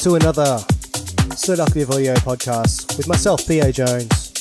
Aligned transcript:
To 0.00 0.14
another 0.14 0.58
Seductive 1.36 1.90
Audio 1.90 2.14
podcast 2.14 2.96
with 2.96 3.06
myself, 3.06 3.46
B.A. 3.46 3.70
Jones. 3.70 4.32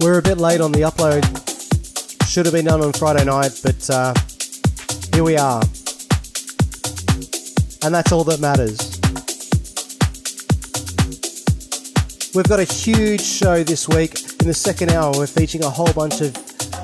We're 0.00 0.20
a 0.20 0.22
bit 0.22 0.38
late 0.38 0.62
on 0.62 0.72
the 0.72 0.80
upload. 0.80 1.22
Should 2.26 2.46
have 2.46 2.54
been 2.54 2.64
done 2.64 2.80
on 2.80 2.94
Friday 2.94 3.26
night, 3.26 3.60
but 3.62 3.90
uh, 3.90 4.14
here 5.12 5.22
we 5.22 5.36
are. 5.36 5.60
And 7.84 7.94
that's 7.94 8.10
all 8.10 8.24
that 8.24 8.40
matters. 8.40 8.78
We've 12.34 12.48
got 12.48 12.58
a 12.58 12.64
huge 12.64 13.20
show 13.20 13.62
this 13.62 13.86
week. 13.86 14.18
In 14.40 14.46
the 14.46 14.54
second 14.54 14.92
hour, 14.92 15.12
we're 15.14 15.26
featuring 15.26 15.62
a 15.62 15.70
whole 15.70 15.92
bunch 15.92 16.22
of 16.22 16.34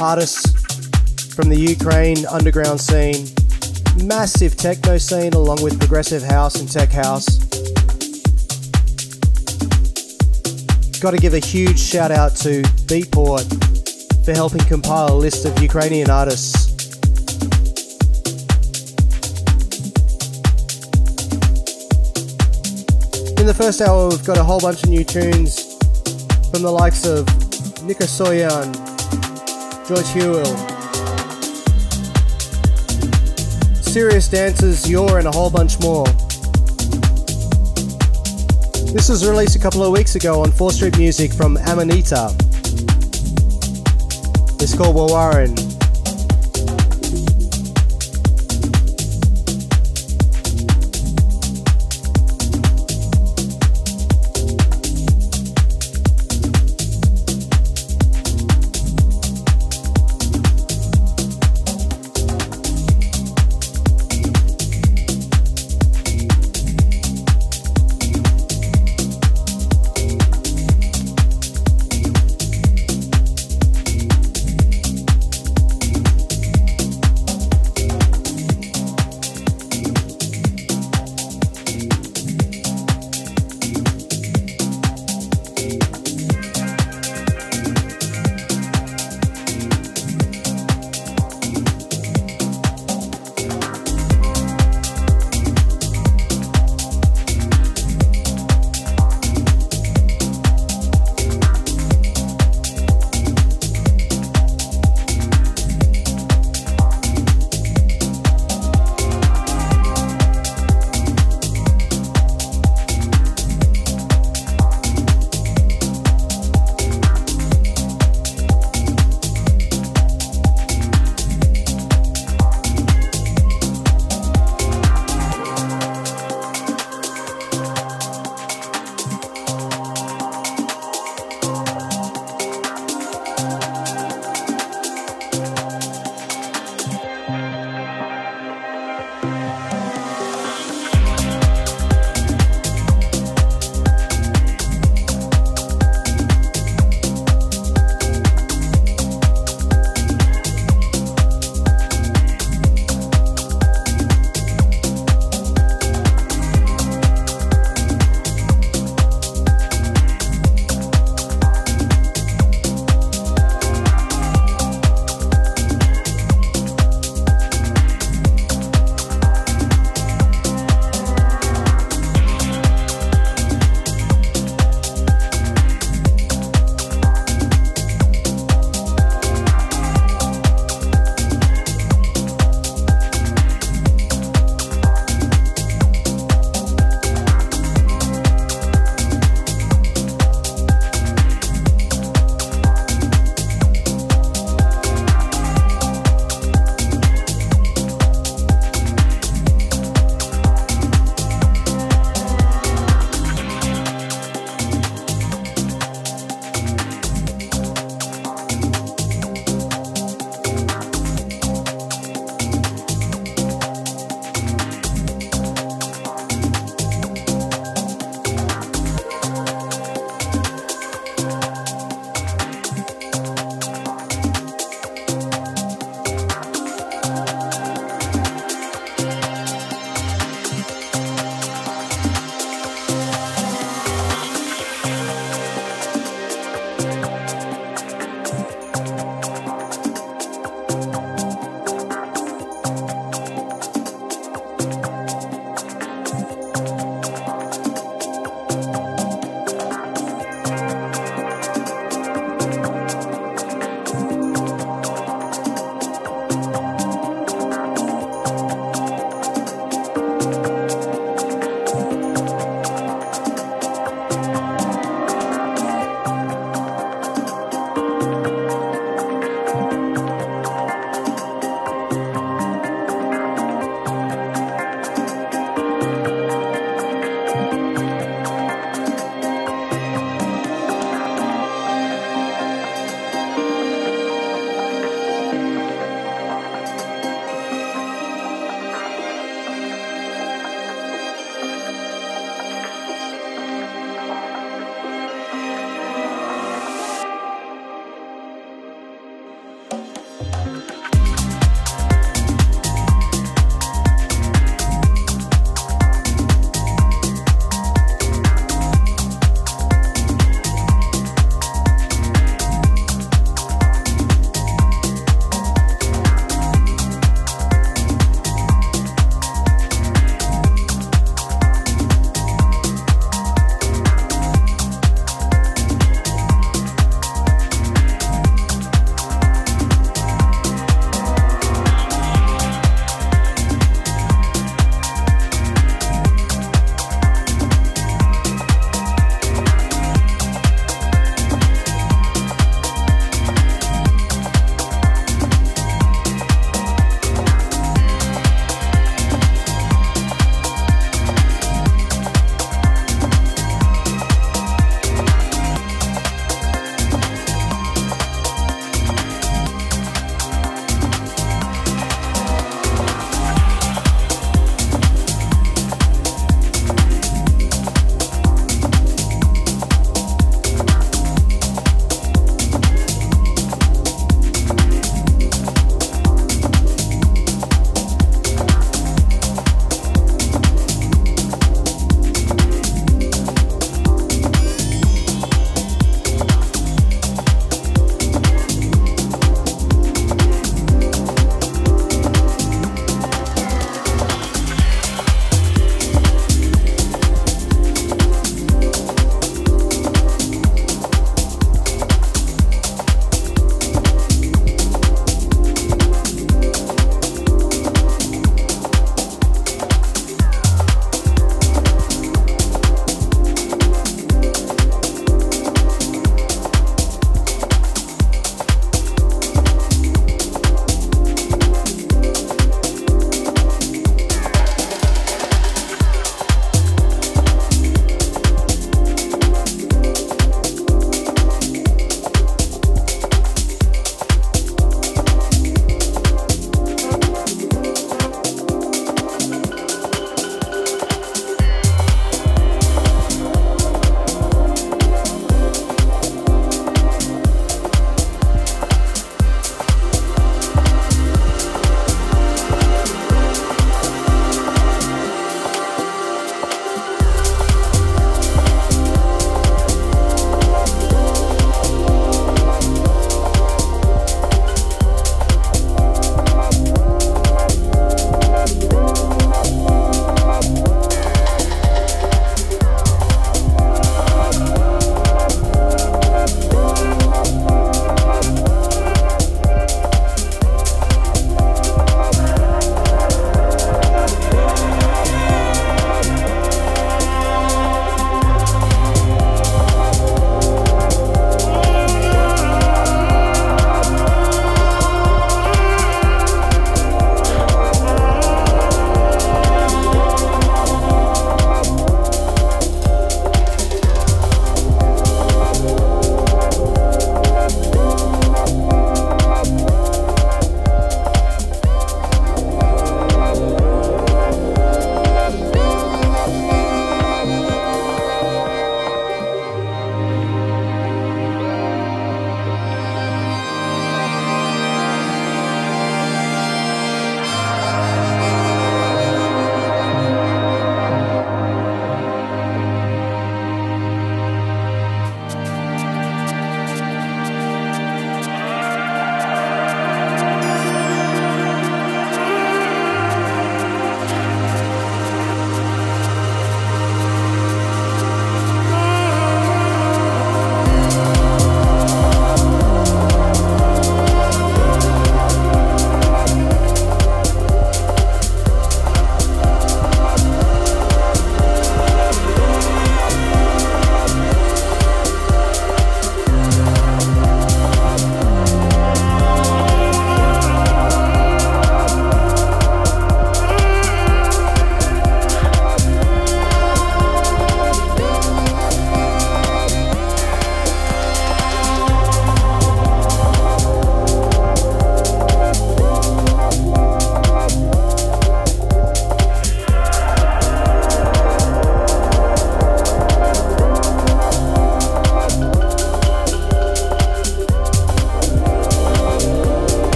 artists 0.00 1.34
from 1.34 1.50
the 1.50 1.58
Ukraine 1.58 2.24
underground 2.24 2.80
scene, 2.80 3.26
massive 4.04 4.56
techno 4.56 4.98
scene, 4.98 5.32
along 5.32 5.62
with 5.62 5.78
progressive 5.78 6.22
house 6.22 6.56
and 6.60 6.70
tech 6.70 6.90
house. 6.90 7.38
Got 11.00 11.12
to 11.12 11.18
give 11.18 11.34
a 11.34 11.38
huge 11.38 11.78
shout 11.78 12.10
out 12.10 12.34
to 12.36 12.62
Beatport 12.86 13.44
for 14.24 14.32
helping 14.32 14.64
compile 14.64 15.12
a 15.12 15.14
list 15.14 15.44
of 15.44 15.56
Ukrainian 15.62 16.10
artists. 16.10 16.66
In 23.38 23.46
the 23.46 23.54
first 23.54 23.80
hour, 23.80 24.08
we've 24.08 24.24
got 24.24 24.38
a 24.38 24.42
whole 24.42 24.58
bunch 24.58 24.82
of 24.82 24.88
new 24.88 25.04
tunes 25.04 25.76
from 26.50 26.62
the 26.62 26.70
likes 26.70 27.06
of 27.06 27.26
Nika 27.84 28.04
Soyan, 28.04 28.74
Gorje 29.86 30.12
Hewek, 30.14 30.75
Serious 33.96 34.28
Dancers, 34.28 34.84
Yourr, 34.84 35.20
and 35.20 35.26
a 35.26 35.30
whole 35.30 35.48
bunch 35.48 35.80
more. 35.80 36.04
This 38.92 39.08
was 39.08 39.26
released 39.26 39.56
a 39.56 39.58
couple 39.58 39.82
of 39.82 39.90
weeks 39.90 40.16
ago 40.16 40.42
on 40.42 40.52
4 40.52 40.70
Street 40.72 40.98
Music 40.98 41.32
from 41.32 41.56
Amonita. 41.56 42.30
It's 44.60 44.76
called 44.76 44.96
Wawarin. 44.96 45.65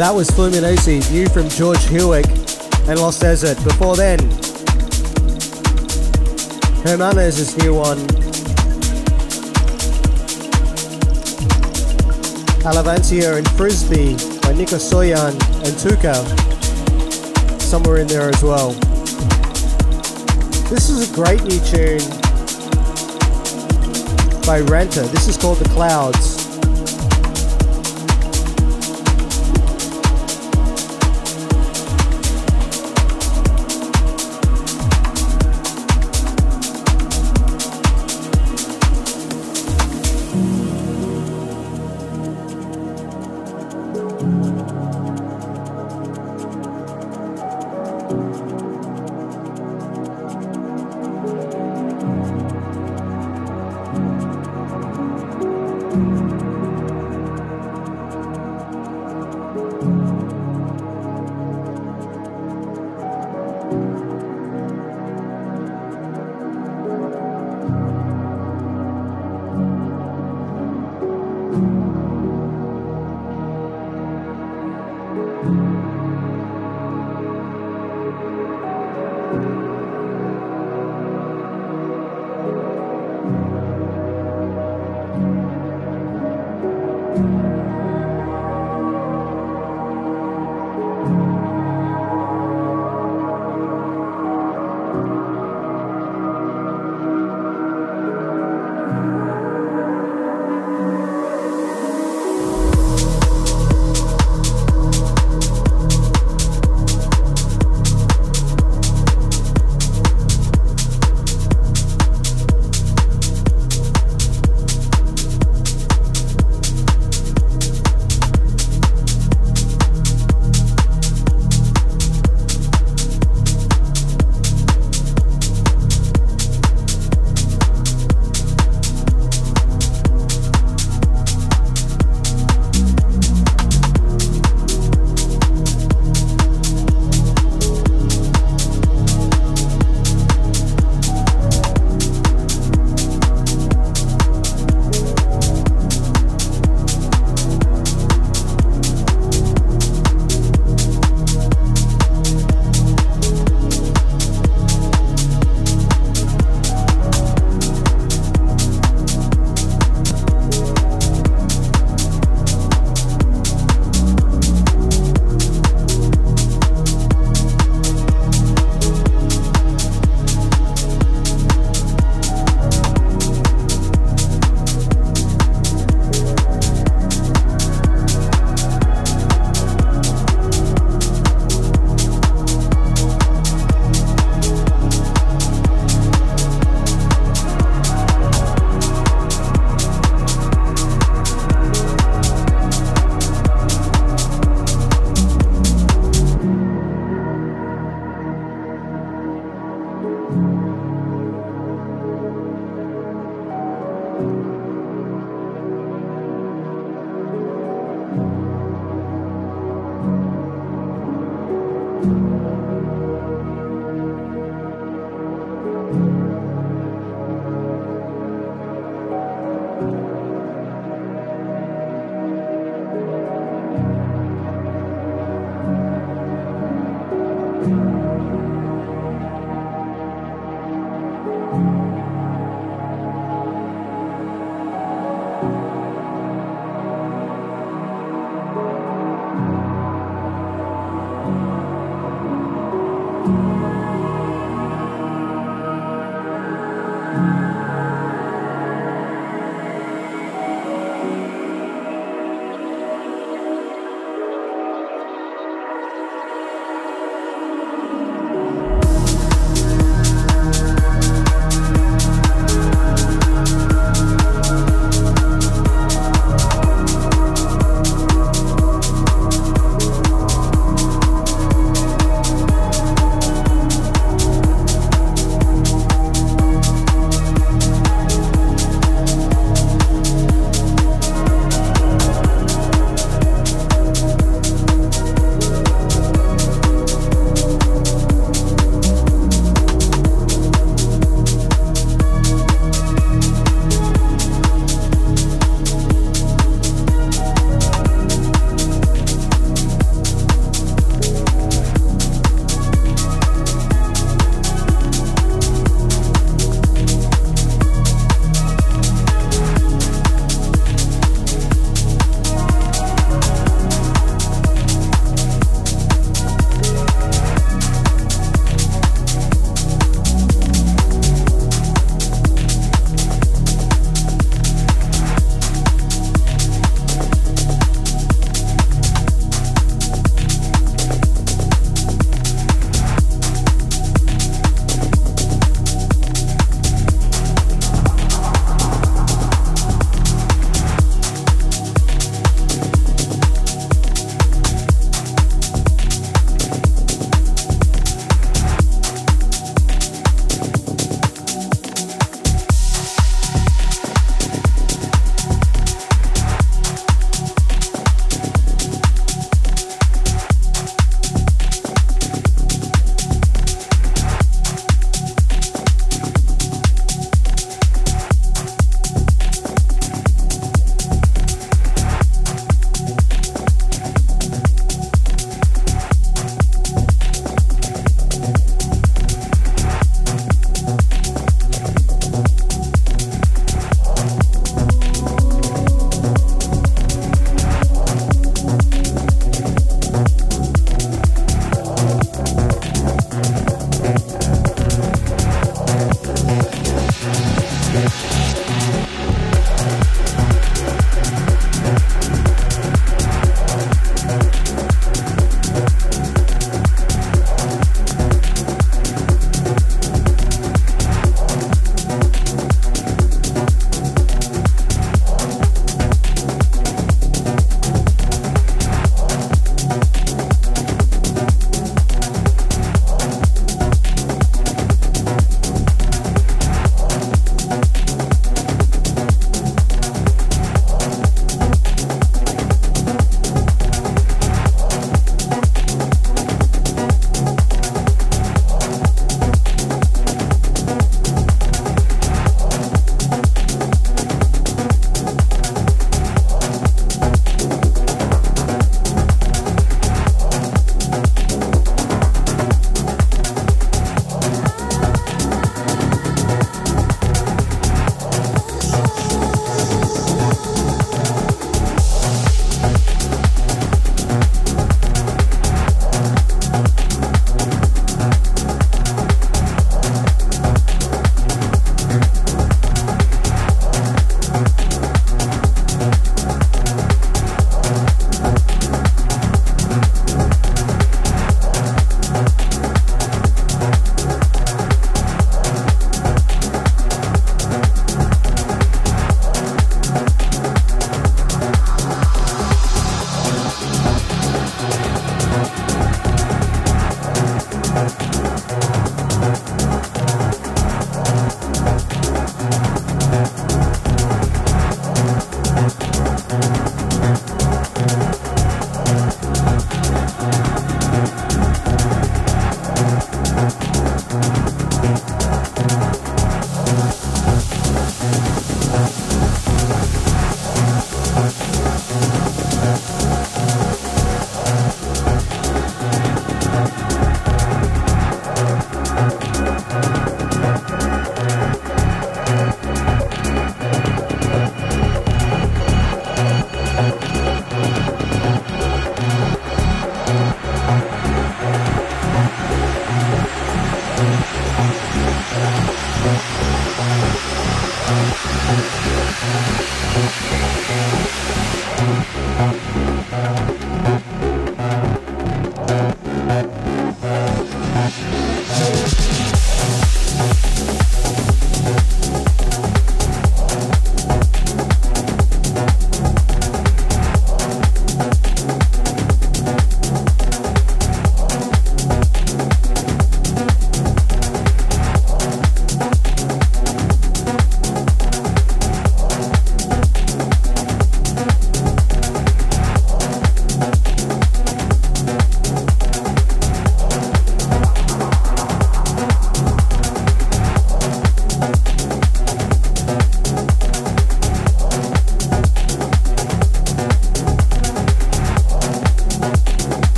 That 0.00 0.14
was 0.14 0.30
Fluminense, 0.30 1.12
new 1.12 1.28
from 1.28 1.42
Gorje 1.48 1.86
Hewek 1.88 2.24
and 2.88 2.98
Lost 2.98 3.20
Desert. 3.20 3.62
Before 3.62 3.96
then, 3.96 4.18
Hermanes' 6.82 7.54
new 7.58 7.74
one. 7.74 7.98
Alavancia 12.64 13.36
and 13.36 13.46
Frisbee 13.50 14.16
by 14.40 14.54
Nico 14.54 14.76
Soyan 14.76 15.32
and 15.66 15.76
Tuka. 15.76 16.16
Somewhere 17.60 17.98
in 17.98 18.06
there 18.06 18.30
as 18.30 18.42
well. 18.42 18.72
This 20.70 20.88
is 20.88 21.10
a 21.10 21.14
great 21.14 21.42
new 21.42 21.60
tune 21.60 22.00
by 24.46 24.62
Ranta. 24.62 25.06
This 25.10 25.28
is 25.28 25.36
called 25.36 25.58
The 25.58 25.68
Clouds. 25.68 26.39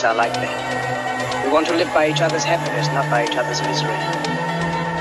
Human 0.00 0.16
are 0.16 0.18
like 0.18 0.32
that. 0.32 1.44
We 1.44 1.52
want 1.52 1.66
to 1.66 1.74
live 1.74 1.92
by 1.92 2.08
each 2.08 2.22
other's 2.22 2.44
happiness, 2.44 2.86
not 2.88 3.10
by 3.10 3.24
each 3.24 3.36
other's 3.36 3.60
misery. 3.60 3.90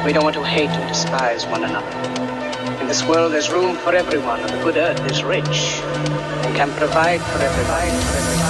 We 0.04 0.12
don't 0.12 0.24
want 0.24 0.36
to 0.36 0.44
hate 0.44 0.70
and 0.70 0.90
despise 0.90 1.46
one 1.46 1.64
another. 1.64 2.82
In 2.82 2.88
this 2.88 3.04
world, 3.06 3.32
there's 3.32 3.50
room 3.50 3.78
for 3.78 3.96
everyone, 3.96 4.42
and 4.42 4.50
the 4.50 4.62
good 4.64 4.76
earth 4.76 5.00
is 5.10 5.24
rich 5.24 5.80
and 5.84 6.56
can 6.56 6.72
provide 6.74 7.22
for 7.22 8.49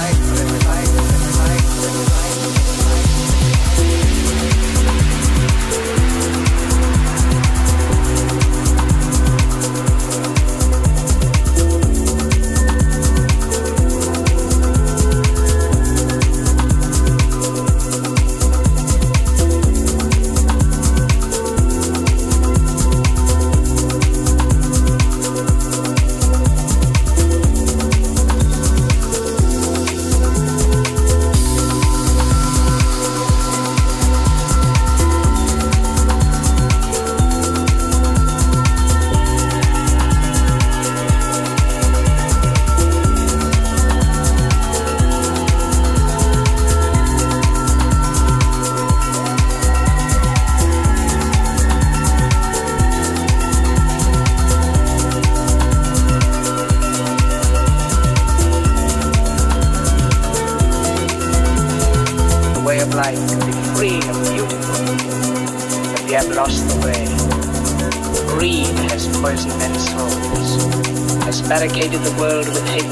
everybody. 69.32 69.80
For 69.80 70.10
everybody. 70.10 71.26
has 71.26 71.42
barricaded 71.44 72.02
the 72.02 72.16
world 72.18 72.48
with 72.48 72.66
hate, 72.74 72.90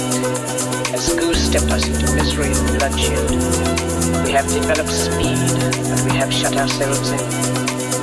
has 0.93 1.09
goose-stepped 1.15 1.71
us 1.71 1.87
into 1.87 2.05
misery 2.13 2.53
and 2.53 2.67
bloodshed. 2.77 3.25
We 4.25 4.31
have 4.31 4.45
developed 4.53 4.91
speed 4.91 5.41
and 5.89 5.99
we 6.05 6.17
have 6.17 6.31
shut 6.31 6.55
ourselves 6.55 7.09
in. 7.09 7.25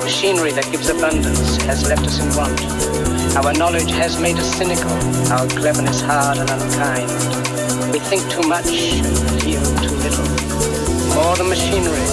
Machinery 0.03 0.53
that 0.53 0.67
gives 0.73 0.89
abundance 0.89 1.57
has 1.63 1.87
left 1.89 2.03
us 2.03 2.19
in 2.19 2.29
want. 2.35 2.59
Our 3.39 3.53
knowledge 3.55 3.91
has 3.93 4.21
made 4.21 4.37
us 4.37 4.51
cynical, 4.59 4.91
our 5.31 5.47
cleverness 5.49 6.01
hard 6.01 6.39
and 6.39 6.51
unkind. 6.51 7.11
We 7.93 8.01
think 8.01 8.27
too 8.31 8.47
much 8.49 8.67
and 8.67 9.43
feel 9.43 9.63
too 9.87 9.95
little. 10.03 10.27
More 11.15 11.37
than 11.37 11.49
machinery, 11.49 12.09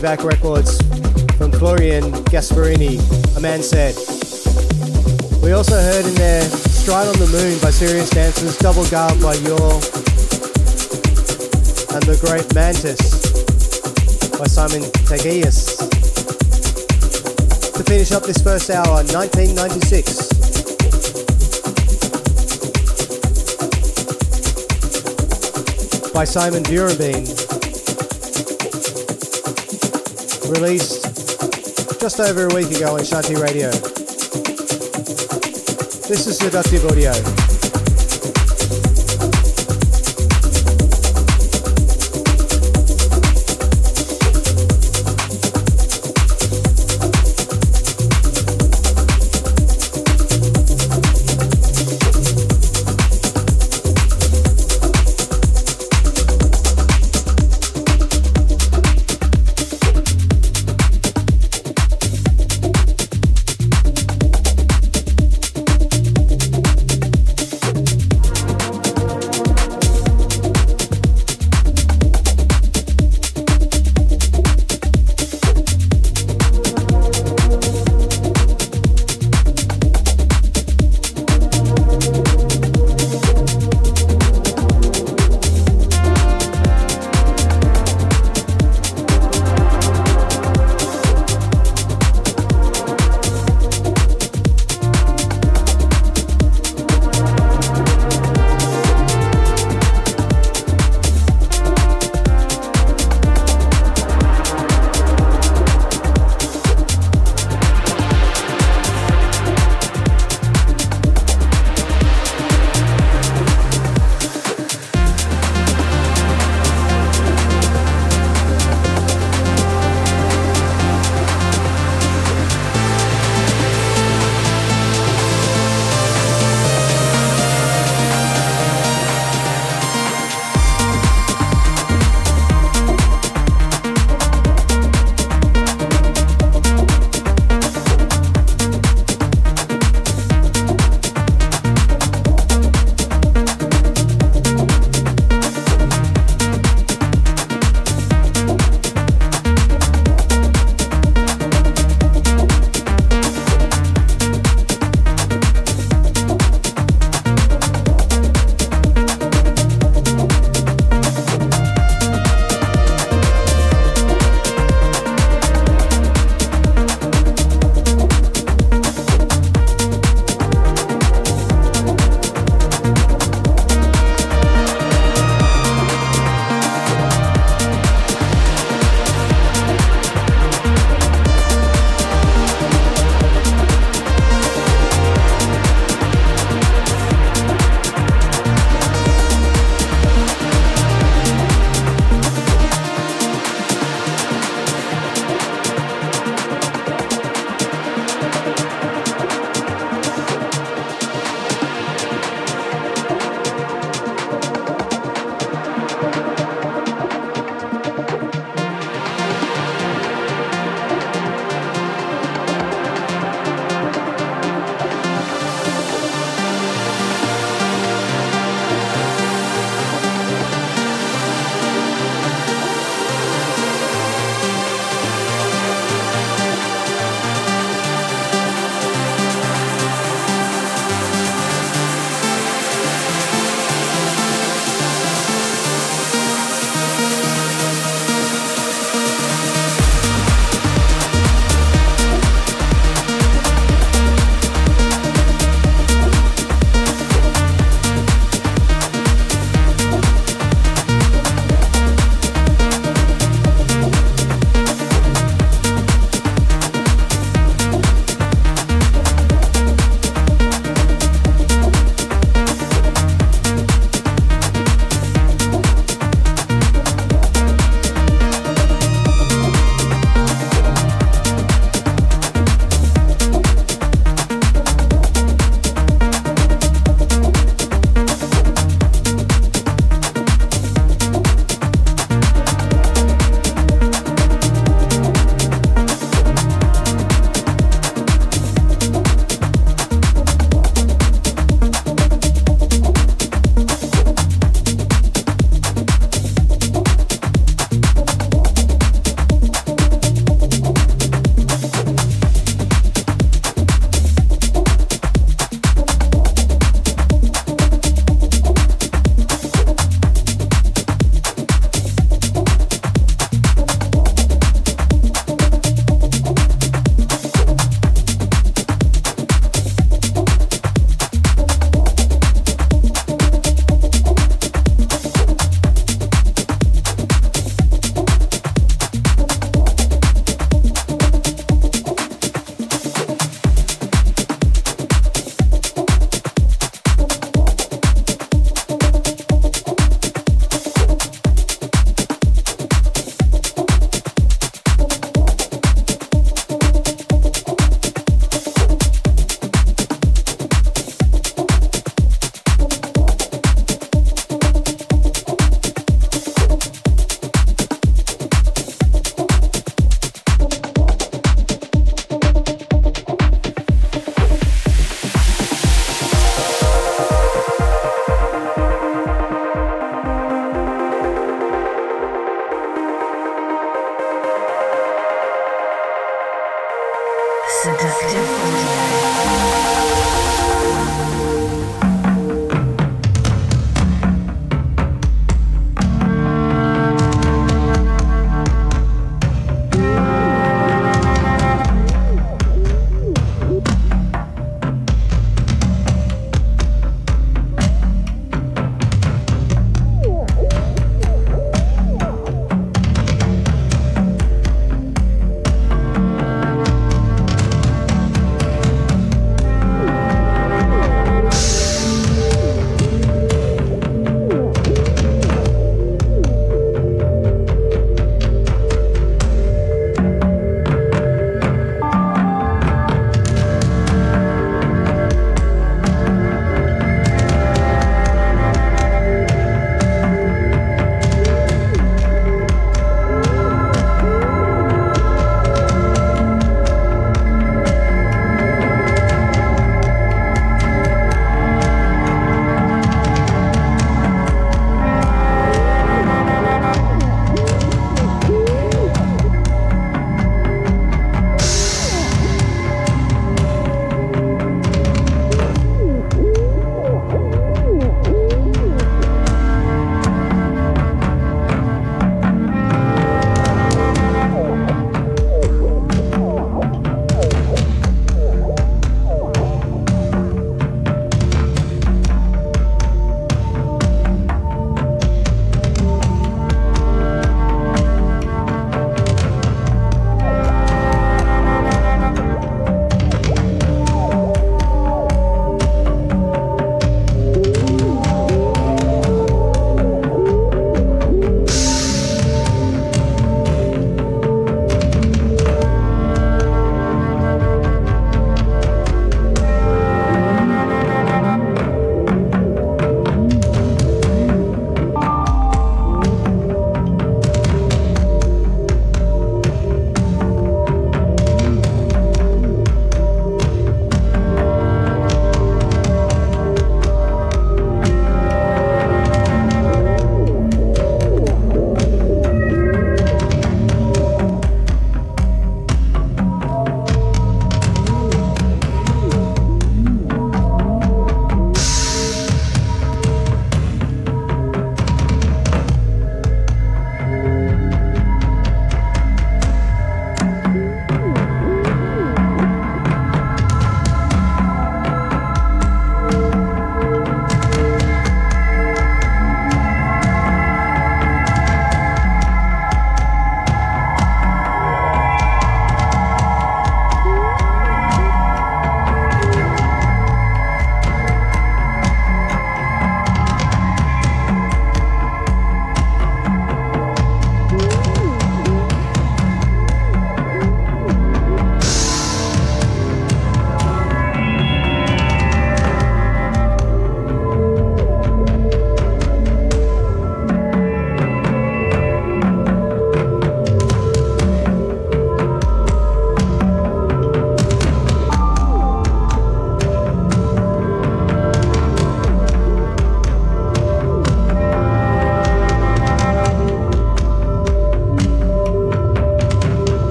Back 0.00 0.22
Records 0.22 0.78
from 1.36 1.50
Florian 1.52 2.12
Gasparini, 2.30 2.98
A 3.36 3.40
Man 3.40 3.62
Said. 3.62 3.94
We 5.42 5.52
also 5.52 5.74
heard 5.74 6.04
in 6.04 6.14
there 6.14 6.42
Stride 6.42 7.08
on 7.08 7.18
the 7.18 7.26
Moon 7.26 7.58
by 7.60 7.70
Serious 7.70 8.10
Dancers, 8.10 8.56
Double 8.58 8.84
Guard 8.90 9.20
by 9.20 9.34
Yourr, 9.36 9.80
and 11.94 12.02
The 12.04 12.18
Great 12.20 12.54
Mantis 12.54 12.98
by 14.38 14.46
Simon 14.46 14.82
Tagias. 15.08 15.78
To 17.76 17.84
finish 17.84 18.12
up 18.12 18.24
this 18.24 18.42
first 18.42 18.70
hour, 18.70 19.02
1996. 19.04 20.28
by 26.18 26.24
Simon 26.24 26.64
Burenbein. 26.64 27.37
Released 30.48 31.02
just 32.00 32.20
over 32.20 32.46
a 32.46 32.54
week 32.54 32.70
ago 32.70 32.94
on 32.94 33.00
Shanti 33.00 33.40
Radio. 33.40 33.70
This 36.08 36.26
is 36.26 36.38
Seductive 36.38 36.84
Audio. 36.86 37.37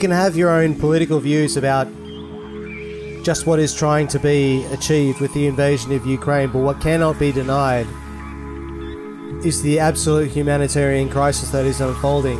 Can 0.00 0.10
have 0.10 0.34
your 0.34 0.48
own 0.48 0.74
political 0.74 1.20
views 1.20 1.58
about 1.58 1.86
just 3.22 3.46
what 3.46 3.58
is 3.58 3.74
trying 3.74 4.08
to 4.08 4.18
be 4.18 4.64
achieved 4.72 5.20
with 5.20 5.32
the 5.34 5.46
invasion 5.46 5.92
of 5.92 6.06
Ukraine, 6.06 6.50
but 6.50 6.60
what 6.60 6.80
cannot 6.80 7.18
be 7.18 7.30
denied 7.30 7.86
is 9.44 9.62
the 9.62 9.78
absolute 9.78 10.30
humanitarian 10.30 11.10
crisis 11.10 11.50
that 11.50 11.66
is 11.66 11.82
unfolding. 11.82 12.38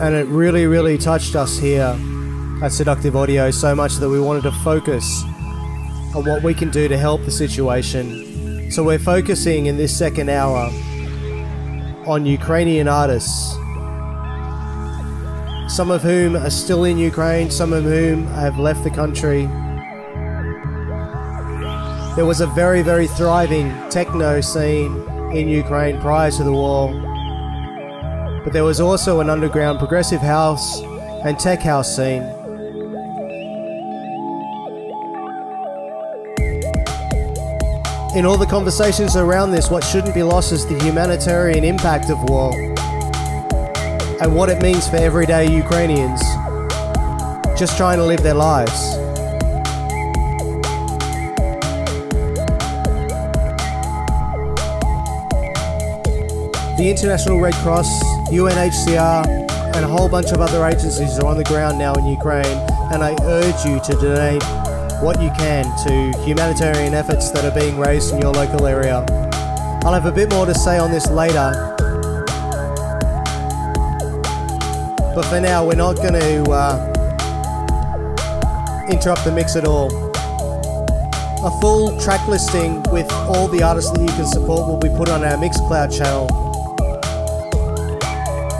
And 0.00 0.16
it 0.16 0.26
really, 0.26 0.66
really 0.66 0.98
touched 0.98 1.36
us 1.36 1.56
here 1.56 1.96
at 2.62 2.72
Seductive 2.72 3.14
Audio 3.14 3.52
so 3.52 3.76
much 3.76 3.94
that 3.96 4.08
we 4.08 4.18
wanted 4.18 4.42
to 4.42 4.52
focus 4.64 5.22
on 6.16 6.24
what 6.24 6.42
we 6.42 6.52
can 6.52 6.70
do 6.70 6.88
to 6.88 6.98
help 6.98 7.24
the 7.24 7.30
situation. 7.30 8.72
So 8.72 8.82
we're 8.82 8.98
focusing 8.98 9.66
in 9.66 9.76
this 9.76 9.96
second 9.96 10.30
hour 10.30 10.68
on 12.10 12.26
Ukrainian 12.26 12.88
artists, 12.88 13.54
some 15.72 15.92
of 15.92 16.02
whom 16.02 16.34
are 16.34 16.50
still 16.50 16.82
in 16.82 16.98
Ukraine, 16.98 17.48
some 17.52 17.72
of 17.72 17.84
whom 17.84 18.26
have 18.26 18.58
left 18.58 18.82
the 18.82 18.90
country. 18.90 19.42
There 22.16 22.26
was 22.26 22.40
a 22.40 22.48
very, 22.48 22.82
very 22.82 23.06
thriving 23.06 23.70
techno 23.90 24.40
scene 24.40 24.92
in 25.32 25.48
Ukraine 25.48 26.00
prior 26.00 26.32
to 26.32 26.42
the 26.42 26.52
war, 26.52 26.92
but 28.42 28.52
there 28.52 28.64
was 28.64 28.80
also 28.80 29.20
an 29.20 29.30
underground 29.30 29.78
progressive 29.78 30.20
house 30.20 30.82
and 31.24 31.38
tech 31.38 31.60
house 31.60 31.94
scene. 31.94 32.39
In 38.12 38.26
all 38.26 38.36
the 38.36 38.44
conversations 38.44 39.14
around 39.14 39.52
this, 39.52 39.70
what 39.70 39.84
shouldn't 39.84 40.16
be 40.16 40.24
lost 40.24 40.50
is 40.50 40.66
the 40.66 40.76
humanitarian 40.82 41.62
impact 41.62 42.10
of 42.10 42.20
war 42.28 42.52
and 44.20 44.34
what 44.34 44.48
it 44.48 44.60
means 44.60 44.88
for 44.88 44.96
everyday 44.96 45.48
Ukrainians 45.48 46.20
just 47.56 47.76
trying 47.76 47.98
to 47.98 48.04
live 48.04 48.20
their 48.24 48.34
lives. 48.34 48.96
The 56.76 56.90
International 56.90 57.38
Red 57.38 57.54
Cross, 57.62 58.02
UNHCR, 58.30 59.24
and 59.76 59.84
a 59.84 59.88
whole 59.88 60.08
bunch 60.08 60.32
of 60.32 60.40
other 60.40 60.64
agencies 60.64 61.16
are 61.20 61.26
on 61.26 61.36
the 61.36 61.44
ground 61.44 61.78
now 61.78 61.94
in 61.94 62.06
Ukraine, 62.06 62.58
and 62.92 63.04
I 63.04 63.14
urge 63.22 63.64
you 63.64 63.78
to 63.78 63.92
donate 64.00 64.42
what 65.00 65.20
you 65.22 65.30
can 65.30 65.64
to 65.84 66.12
humanitarian 66.24 66.92
efforts 66.92 67.30
that 67.30 67.42
are 67.42 67.58
being 67.58 67.78
raised 67.78 68.12
in 68.12 68.20
your 68.20 68.32
local 68.32 68.66
area. 68.66 68.98
I'll 69.82 69.94
have 69.94 70.04
a 70.04 70.12
bit 70.12 70.30
more 70.30 70.44
to 70.44 70.54
say 70.54 70.78
on 70.78 70.90
this 70.90 71.08
later. 71.10 71.52
But 75.14 75.22
for 75.22 75.40
now, 75.40 75.66
we're 75.66 75.74
not 75.74 75.96
going 75.96 76.12
to 76.12 76.50
uh, 76.50 76.86
interrupt 78.90 79.24
the 79.24 79.32
mix 79.32 79.56
at 79.56 79.64
all. 79.64 79.88
A 81.46 81.50
full 81.62 81.98
track 81.98 82.28
listing 82.28 82.82
with 82.92 83.10
all 83.10 83.48
the 83.48 83.62
artists 83.62 83.90
that 83.92 84.00
you 84.00 84.08
can 84.08 84.26
support 84.26 84.68
will 84.68 84.76
be 84.76 84.90
put 84.90 85.08
on 85.08 85.24
our 85.24 85.38
Mixcloud 85.38 85.96
channel. 85.96 86.28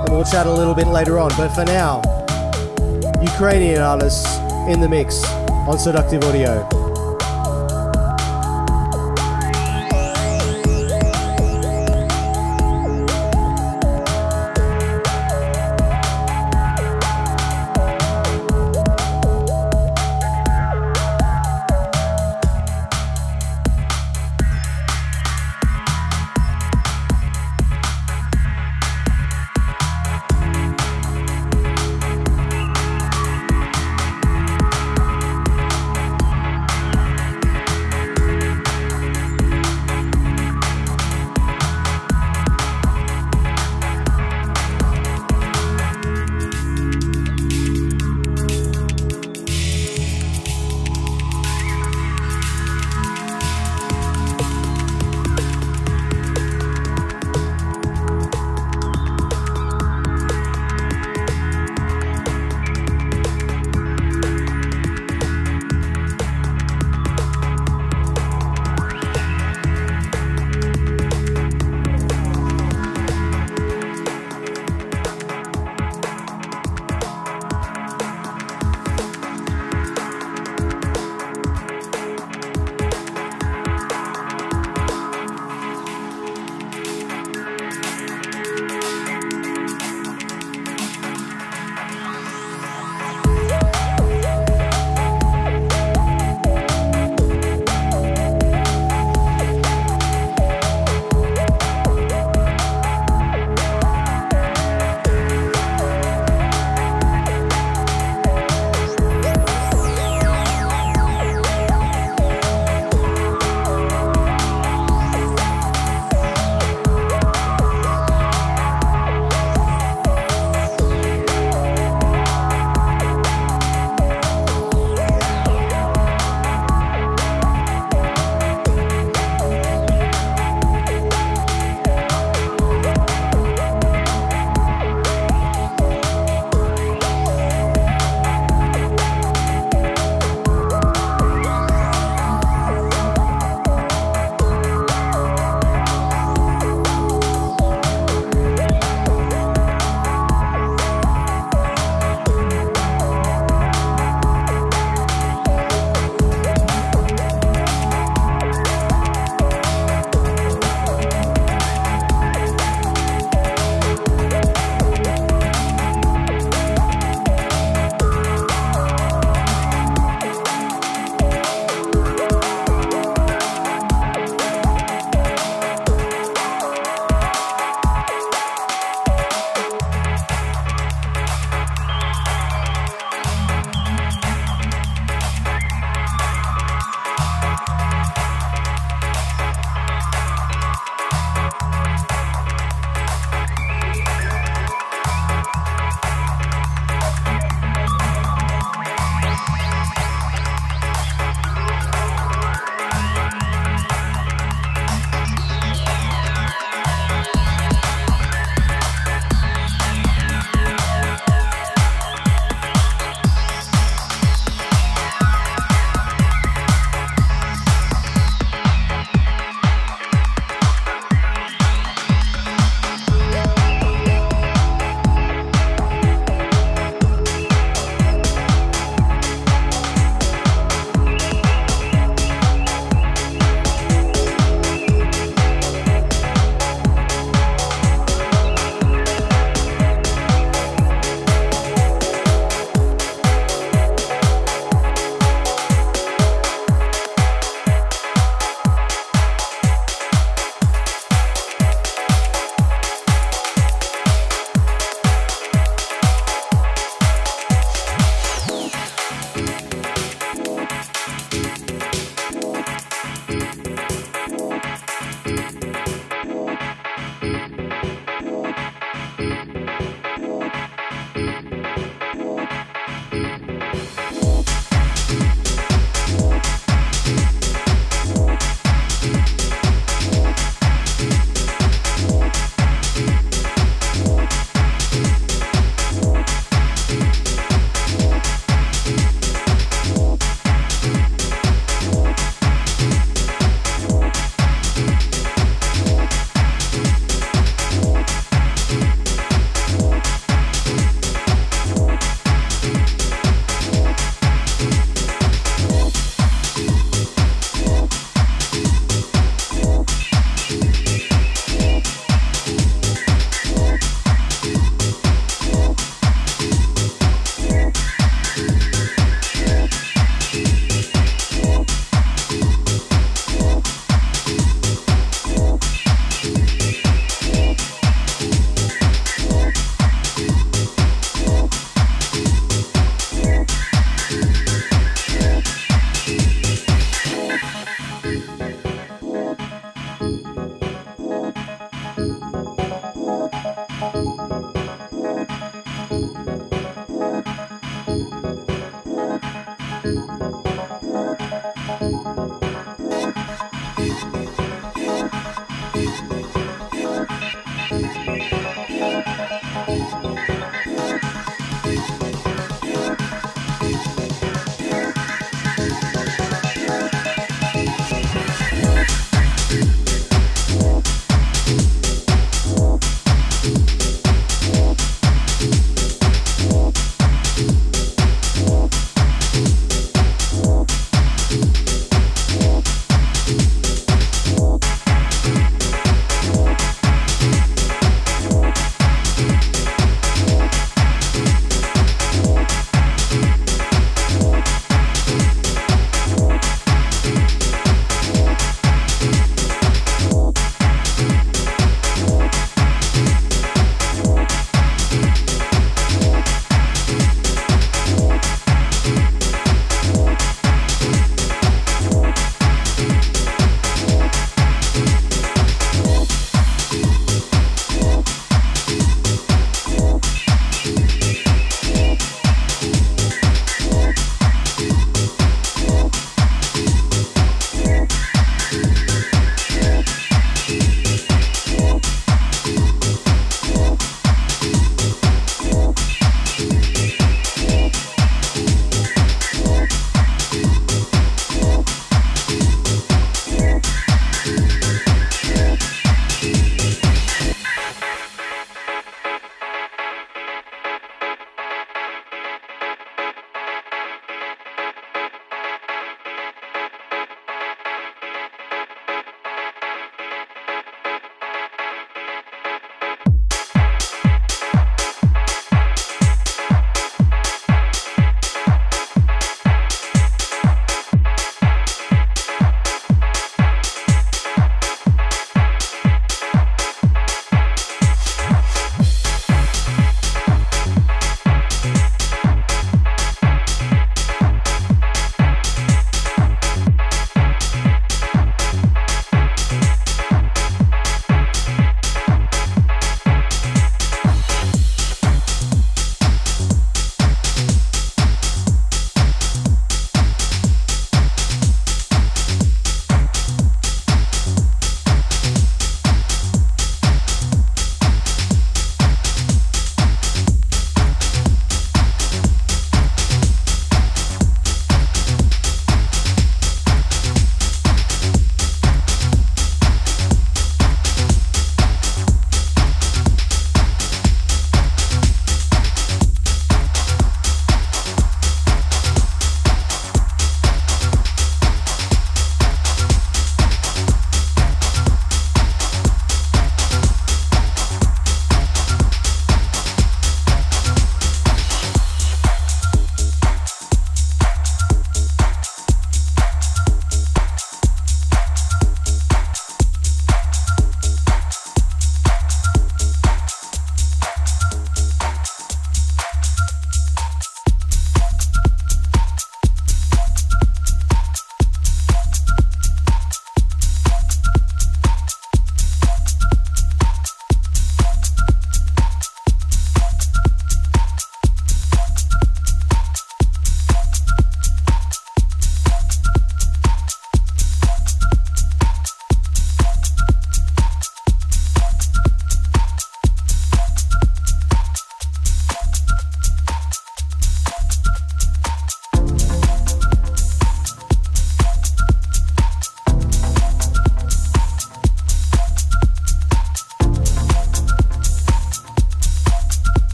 And 0.00 0.08
we'll 0.14 0.24
chat 0.24 0.46
a 0.46 0.52
little 0.52 0.74
bit 0.74 0.86
later 0.86 1.18
on. 1.18 1.30
But 1.36 1.50
for 1.50 1.66
now, 1.66 2.00
Ukrainian 3.20 3.82
artists 3.82 4.38
in 4.66 4.80
the 4.80 4.88
mix 4.88 5.22
on 5.68 5.78
Seductive 5.78 6.24
Audio. 6.24 6.81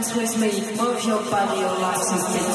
Dance 0.00 0.16
with 0.16 0.40
me, 0.40 0.76
move 0.78 1.04
your 1.04 1.22
body, 1.30 1.60
your 1.60 1.78
life 1.78 2.00
is 2.00 2.49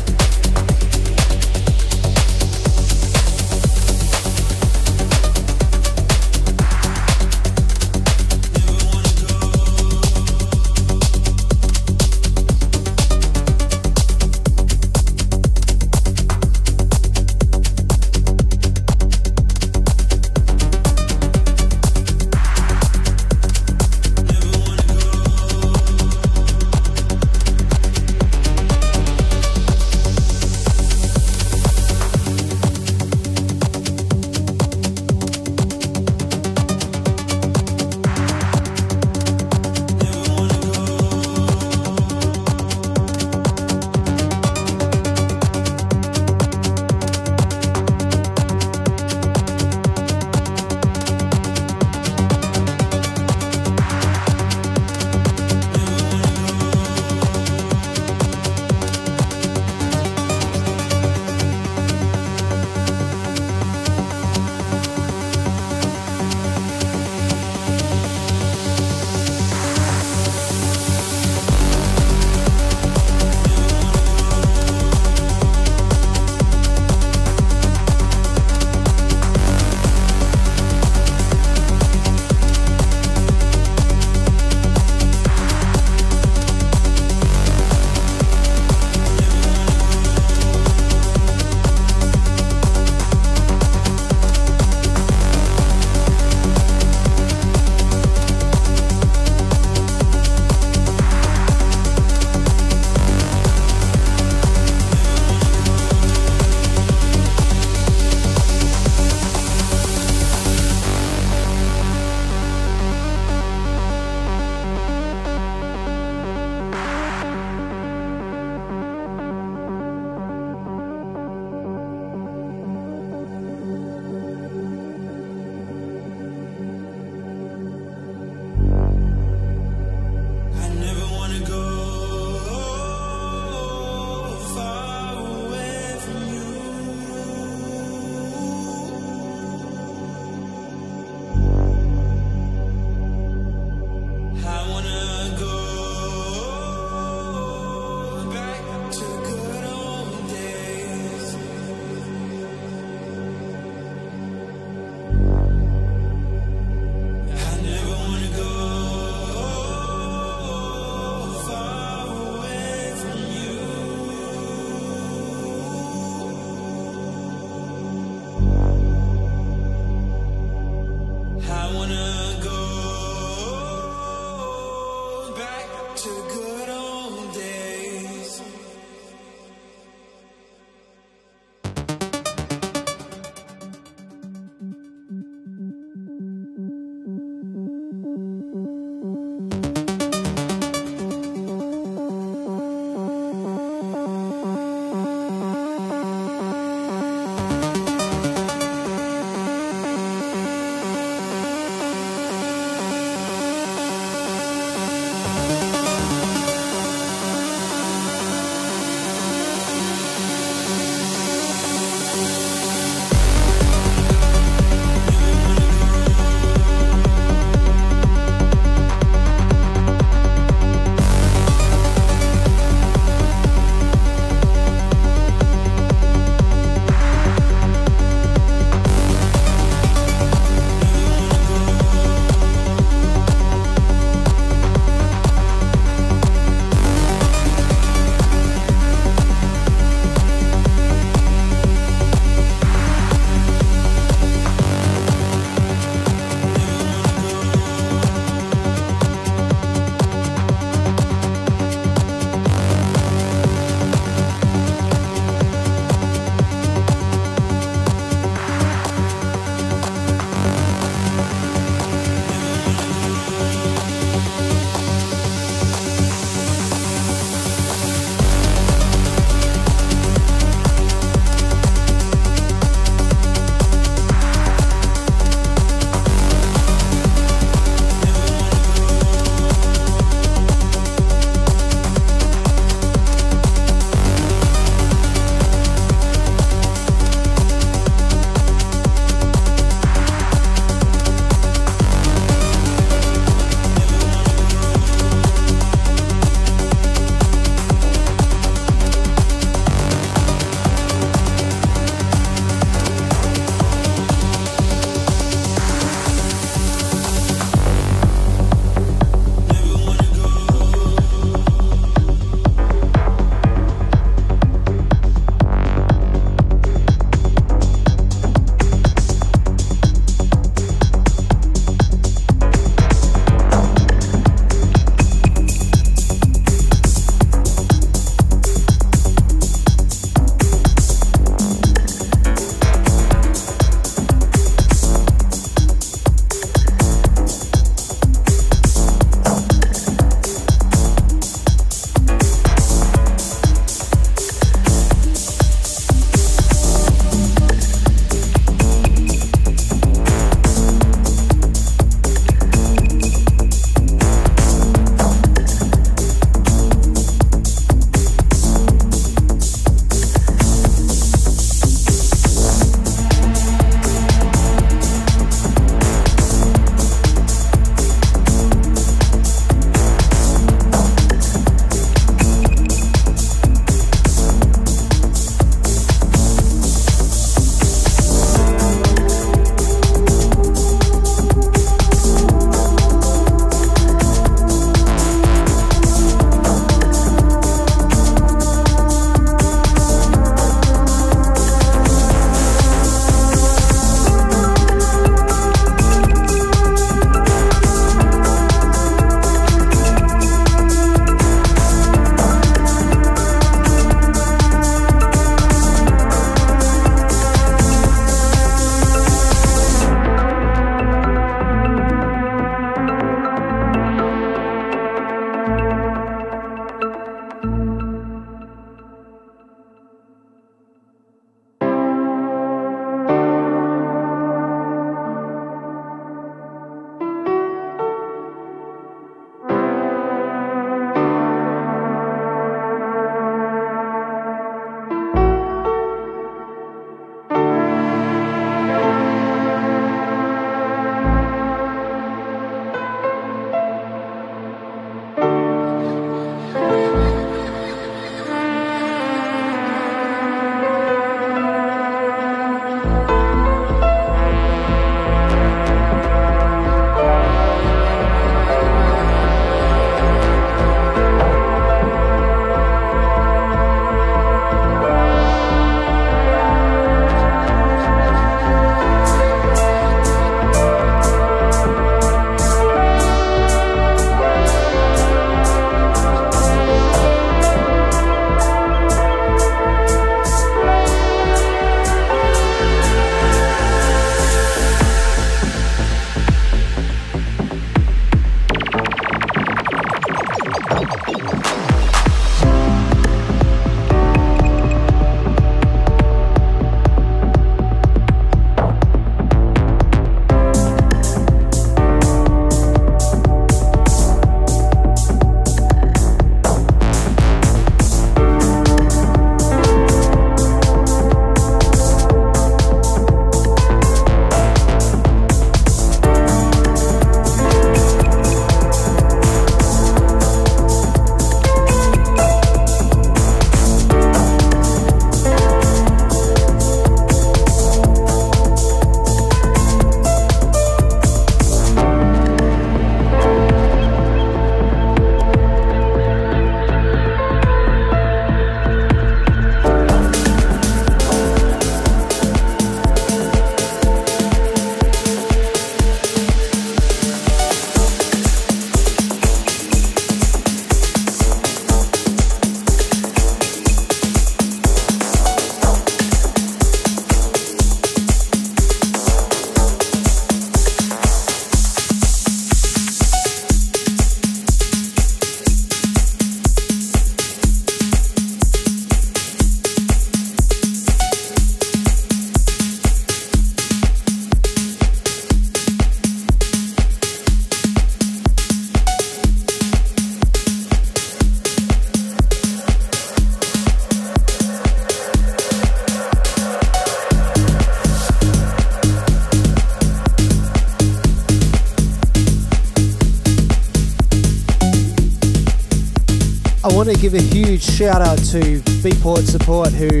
give 597.10 597.12
a 597.12 597.34
huge 597.34 597.62
shout 597.62 598.00
out 598.00 598.16
to 598.16 598.40
Beatport 598.80 599.28
Support 599.28 599.72
who 599.72 600.00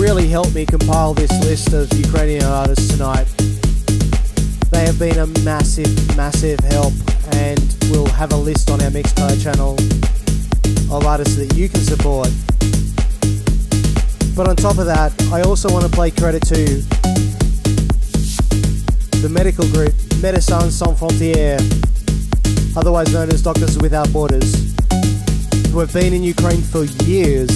really 0.00 0.26
helped 0.26 0.52
me 0.52 0.66
compile 0.66 1.14
this 1.14 1.30
list 1.44 1.72
of 1.72 1.86
Ukrainian 1.96 2.42
artists 2.42 2.88
tonight. 2.88 3.26
They 4.72 4.84
have 4.84 4.98
been 4.98 5.16
a 5.20 5.28
massive, 5.44 5.94
massive 6.16 6.58
help 6.74 6.92
and 7.34 7.60
we'll 7.88 8.08
have 8.08 8.32
a 8.32 8.36
list 8.36 8.68
on 8.68 8.82
our 8.82 8.90
Mixcloud 8.90 9.40
channel 9.40 9.74
of 10.92 11.06
artists 11.06 11.36
that 11.36 11.54
you 11.54 11.68
can 11.68 11.82
support. 11.82 12.30
But 14.34 14.48
on 14.48 14.56
top 14.56 14.78
of 14.78 14.86
that, 14.86 15.12
I 15.32 15.42
also 15.42 15.70
want 15.72 15.84
to 15.84 15.90
play 15.92 16.10
credit 16.10 16.42
to 16.48 16.64
the 19.22 19.28
medical 19.30 19.64
group 19.68 19.92
Médecins 20.18 20.72
Sans 20.72 20.98
Frontières, 20.98 21.62
otherwise 22.76 23.12
known 23.12 23.30
as 23.30 23.40
Doctors 23.40 23.78
Without 23.78 24.12
Borders 24.12 24.75
have 25.80 25.92
been 25.92 26.14
in 26.14 26.22
Ukraine 26.22 26.62
for 26.62 26.84
years 27.04 27.50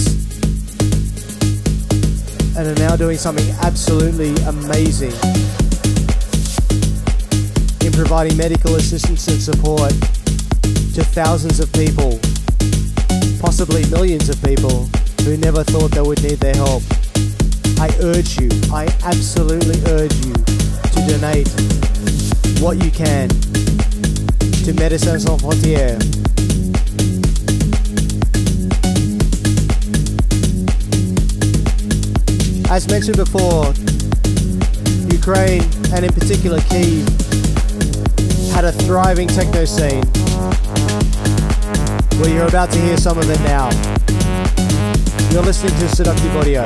and 2.55 2.67
are 2.67 2.75
now 2.75 2.95
doing 2.95 3.17
something 3.17 3.49
absolutely 3.61 4.35
amazing 4.45 5.13
in 7.81 7.91
providing 7.93 8.37
medical 8.37 8.75
assistance 8.75 9.27
and 9.27 9.41
support 9.41 9.89
to 10.93 11.03
thousands 11.03 11.59
of 11.59 11.71
people, 11.73 12.19
possibly 13.41 13.89
millions 13.89 14.29
of 14.29 14.39
people 14.43 14.87
who 15.23 15.35
never 15.37 15.63
thought 15.63 15.89
they 15.89 16.01
would 16.01 16.21
need 16.21 16.37
their 16.37 16.55
help. 16.55 16.83
I 17.79 17.89
urge 18.01 18.39
you, 18.39 18.49
I 18.71 18.85
absolutely 19.03 19.81
urge 19.89 20.13
you 20.25 20.33
to 20.33 20.99
donate 21.07 21.49
what 22.61 22.77
you 22.83 22.91
can 22.91 23.29
to 23.29 24.73
Médecins 24.73 25.21
Sans 25.21 25.41
Frontières 25.41 26.20
As 32.71 32.87
mentioned 32.87 33.17
before, 33.17 33.65
Ukraine, 35.11 35.61
and 35.93 36.05
in 36.05 36.13
particular 36.13 36.61
Kiev, 36.69 37.05
had 38.53 38.63
a 38.63 38.71
thriving 38.71 39.27
techno 39.27 39.65
scene. 39.65 40.01
Well, 42.17 42.29
you're 42.29 42.47
about 42.47 42.71
to 42.71 42.79
hear 42.79 42.95
some 42.95 43.17
of 43.17 43.29
it 43.29 43.41
now. 43.41 43.69
You're 45.33 45.43
listening 45.43 45.77
to 45.79 45.89
Seductive 45.89 46.33
Audio. 46.37 46.63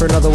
For 0.00 0.06
another 0.06 0.29